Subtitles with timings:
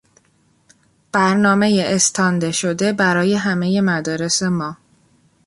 [1.11, 4.77] برنامهی استانده شده برای همهی مدارس ما